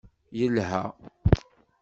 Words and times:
Yelha. 0.37 0.81